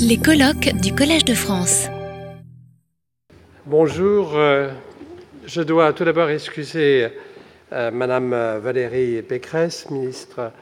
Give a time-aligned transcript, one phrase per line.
[0.00, 1.88] Les colloques du Collège de France.
[3.64, 4.70] Bonjour, euh,
[5.46, 7.08] je dois tout d'abord excuser
[7.72, 10.52] euh, Madame Valérie Pécresse, ministre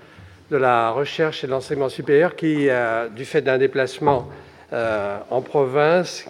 [0.50, 4.28] de la Recherche et de l'Enseignement supérieur, qui, euh, du fait d'un déplacement
[4.72, 6.24] en province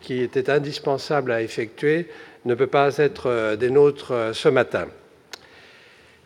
[0.00, 2.08] qui était indispensable à effectuer,
[2.44, 4.86] ne peut pas être des nôtres ce matin.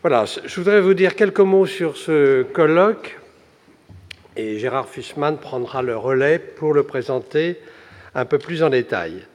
[0.01, 3.19] Voilà, je voudrais vous dire quelques mots sur ce colloque
[4.35, 7.59] et Gérard Fussman prendra le relais pour le présenter
[8.15, 9.25] un peu plus en détail.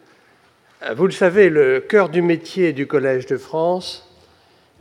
[0.97, 4.09] Vous le savez, le cœur du métier du Collège de France,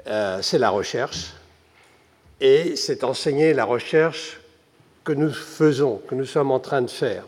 [0.08, 1.34] euh, c'est la recherche,
[2.42, 4.42] et c'est enseigner la recherche
[5.04, 7.26] que nous faisons, que nous sommes en train de faire.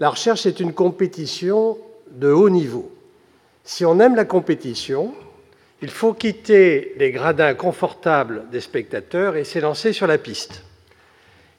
[0.00, 1.78] La recherche est une compétition
[2.10, 2.92] de haut niveau.
[3.64, 5.14] Si on aime la compétition,
[5.82, 10.65] il faut quitter les gradins confortables des spectateurs et s'élancer sur la piste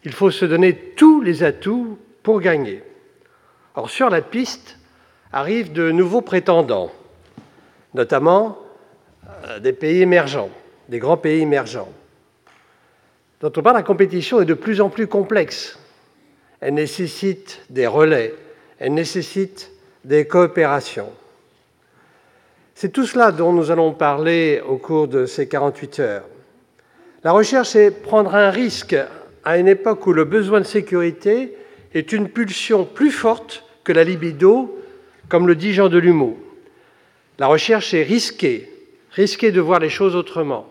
[0.04, 2.84] il faut se donner tous les atouts pour gagner.
[3.76, 4.78] Or, sur la piste
[5.32, 6.92] arrivent de nouveaux prétendants,
[7.94, 8.58] notamment
[9.46, 10.50] euh, des pays émergents,
[10.90, 11.92] des grands pays émergents.
[13.40, 15.78] D'autre part, la compétition est de plus en plus complexe.
[16.60, 18.34] Elle nécessite des relais,
[18.80, 19.72] elle nécessite
[20.04, 21.12] des coopérations.
[22.74, 26.24] C'est tout cela dont nous allons parler au cours de ces 48 heures.
[27.24, 28.96] La recherche, c'est prendre un risque
[29.48, 31.54] à une époque où le besoin de sécurité
[31.94, 34.78] est une pulsion plus forte que la libido,
[35.30, 36.38] comme le dit Jean Delumeau.
[37.40, 38.70] La recherche est risquée,
[39.10, 40.68] risquée de voir les choses autrement.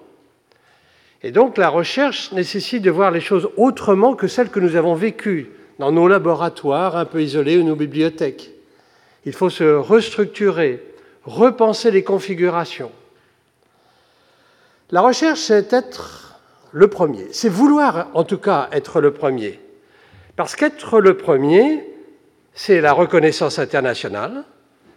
[1.23, 4.95] Et donc la recherche nécessite de voir les choses autrement que celles que nous avons
[4.95, 8.51] vécues dans nos laboratoires un peu isolés ou nos bibliothèques.
[9.25, 10.83] Il faut se restructurer,
[11.25, 12.93] repenser les configurations.
[14.91, 16.26] La recherche, c'est être
[16.77, 17.29] le premier.
[17.33, 19.59] C'est vouloir en tout cas être le premier.
[20.37, 21.83] Parce qu'être le premier,
[22.53, 24.45] c'est la reconnaissance internationale,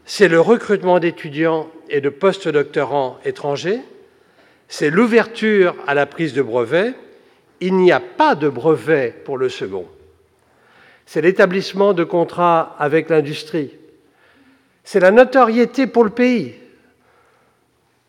[0.04, 3.80] c'est le recrutement d'étudiants et de post-doctorants étrangers,
[4.68, 6.96] c'est l'ouverture à la prise de brevet.
[7.62, 9.88] Il n'y a pas de brevet pour le second.
[11.06, 13.72] C'est l'établissement de contrats avec l'industrie.
[14.84, 16.56] C'est la notoriété pour le pays.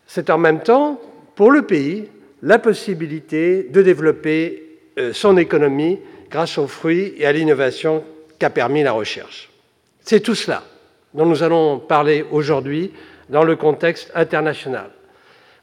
[0.07, 0.99] C'est en même temps,
[1.35, 2.09] pour le pays,
[2.41, 8.03] la possibilité de développer euh, son économie grâce aux fruits et à l'innovation
[8.39, 9.49] qu'a permis la recherche.
[10.01, 10.63] C'est tout cela
[11.13, 12.91] dont nous allons parler aujourd'hui
[13.29, 14.89] dans le contexte international.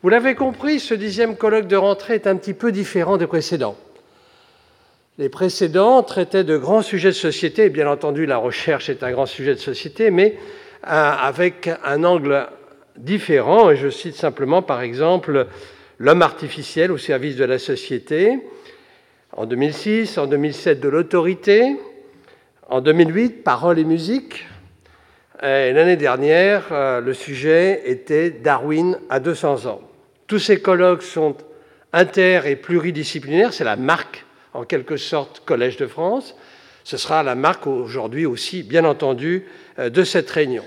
[0.02, 3.76] Vous l'avez compris, ce dixième colloque de rentrée est un petit peu différent des précédents.
[5.18, 9.10] Les précédents traitaient de grands sujets de société, et bien entendu la recherche est un
[9.10, 10.36] grand sujet de société, mais
[10.84, 12.46] euh, avec un angle
[12.96, 15.48] différent, et je cite simplement par exemple
[16.00, 18.38] L'homme artificiel au service de la société,
[19.32, 21.76] en 2006, en 2007 de l'autorité,
[22.68, 24.46] en 2008 parole et musique,
[25.42, 29.80] et l'année dernière, euh, le sujet était Darwin à 200 ans.
[30.28, 31.36] Tous ces colloques sont
[31.92, 36.36] inter- et pluridisciplinaires, c'est la marque en quelque sorte Collège de France.
[36.84, 39.46] Ce sera la marque aujourd'hui aussi, bien entendu,
[39.80, 40.64] euh, de cette réunion.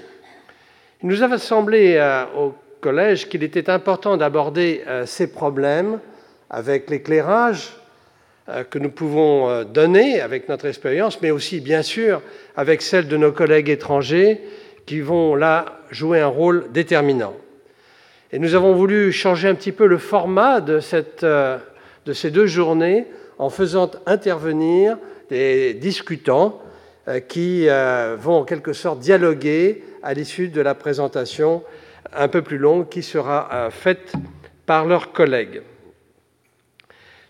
[1.01, 1.97] Il nous a semblé
[2.35, 5.99] au collège qu'il était important d'aborder euh, ces problèmes
[6.49, 7.77] avec l'éclairage
[8.49, 12.21] euh, que nous pouvons euh, donner avec notre expérience, mais aussi, bien sûr,
[12.57, 14.41] avec celle de nos collègues étrangers
[14.85, 17.35] qui vont là jouer un rôle déterminant.
[18.33, 20.79] Et nous avons voulu changer un petit peu le format de,
[22.05, 23.05] de ces deux journées
[23.37, 24.97] en faisant intervenir
[25.29, 26.61] des discutants
[27.27, 31.61] qui vont en quelque sorte dialoguer à l'issue de la présentation
[32.13, 34.13] un peu plus longue qui sera euh, faite
[34.65, 35.61] par leurs collègues.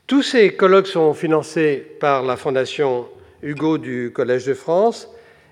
[0.07, 3.07] Tous ces colloques sont financés par la Fondation
[3.41, 5.07] Hugo du Collège de France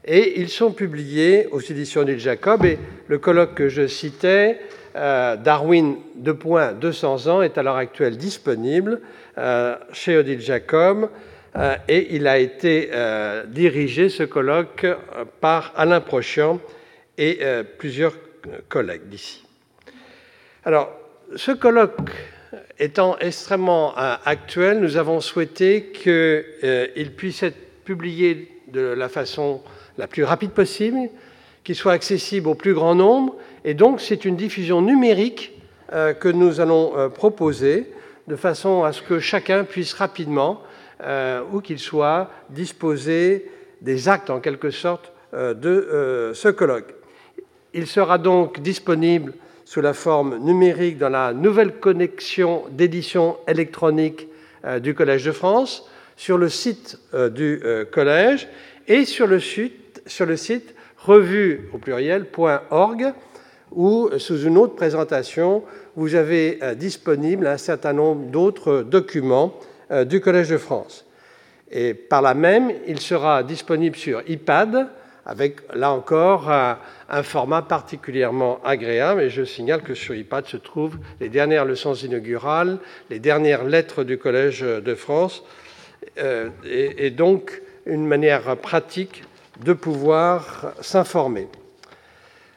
[0.05, 2.65] et ils sont publiés aux éditions d'Il Jacob.
[2.65, 4.59] Et le colloque que je citais,
[4.95, 9.01] euh, Darwin 2.200 ans, est à l'heure actuelle disponible
[9.37, 11.09] euh, chez Odile Jacob
[11.87, 12.91] et il a été
[13.47, 14.85] dirigé, ce colloque,
[15.41, 16.59] par Alain Prochian
[17.17, 17.39] et
[17.79, 18.13] plusieurs
[18.67, 19.43] collègues d'ici.
[20.65, 20.91] Alors,
[21.35, 22.11] ce colloque
[22.79, 29.61] étant extrêmement euh, actuel, nous avons souhaité qu'il euh, puisse être publié de la façon
[29.97, 31.09] la plus rapide possible,
[31.63, 33.35] qu'il soit accessible au plus grand nombre,
[33.65, 35.59] et donc c'est une diffusion numérique
[35.93, 37.91] euh, que nous allons proposer,
[38.27, 40.61] de façon à ce que chacun puisse rapidement,
[41.51, 43.49] où qu'il soit, disposer
[43.81, 46.98] des actes en quelque sorte de ce colloque.
[47.73, 49.33] Il sera donc disponible
[49.63, 54.27] sous la forme numérique dans la nouvelle connexion d'édition électronique
[54.65, 55.87] euh, du Collège de France,
[56.17, 58.47] sur le site euh, du euh, Collège,
[58.87, 63.13] et sur le site, sur au pluriel.org
[63.71, 65.63] où, sous une autre présentation,
[65.95, 69.53] vous avez disponible un certain nombre d'autres documents
[70.07, 71.05] du Collège de France.
[71.71, 74.87] Et par là même, il sera disponible sur iPad,
[75.29, 79.21] avec là encore un, format particulièrement agréable.
[79.21, 82.79] Et je signale que sur iPad se trouvent les dernières leçons inaugurales,
[83.11, 85.43] les dernières lettres du Collège de France,
[86.17, 89.23] euh, et, donc une manière pratique
[89.63, 91.47] de pouvoir s'informer.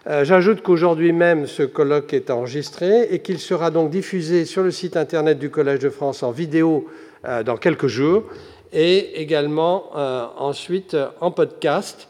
[0.07, 4.71] Euh, j'ajoute qu'aujourd'hui même, ce colloque est enregistré et qu'il sera donc diffusé sur le
[4.71, 6.89] site internet du Collège de France en vidéo
[7.27, 8.25] euh, dans quelques jours
[8.73, 9.95] et également
[10.39, 12.09] ensuite en podcast.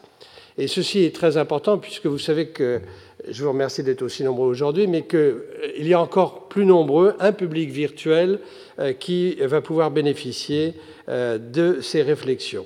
[0.57, 2.81] Et ceci est très important puisque vous savez que,
[3.27, 7.15] je vous remercie d'être aussi nombreux aujourd'hui, mais qu'il euh, y a encore plus nombreux
[7.19, 8.39] un public virtuel
[8.79, 10.75] euh, qui va pouvoir bénéficier
[11.07, 12.65] de ces réflexions.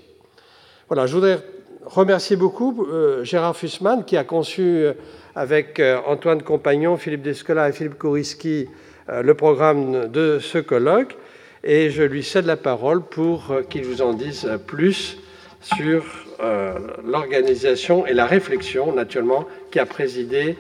[0.89, 1.39] Voilà, je voudrais
[1.85, 2.87] remercier beaucoup
[3.23, 4.85] Gérard Fussman qui a conçu
[5.33, 8.67] avec Antoine Compagnon, Philippe Descola et Philippe Koriski
[9.09, 11.17] le programme de ce colloque
[11.63, 15.17] et je lui cède la parole pour euh, qu'il vous en dise plus
[15.75, 16.05] sur
[16.39, 20.57] euh, l'organisation et la réflexion, naturellement, qui a présidé